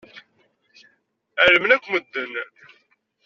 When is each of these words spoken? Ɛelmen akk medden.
Ɛelmen 1.43 1.71
akk 1.75 1.85
medden. 1.93 2.33